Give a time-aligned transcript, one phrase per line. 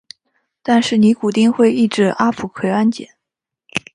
[0.63, 3.05] 但是尼古丁会抑制阿朴奎胺碱。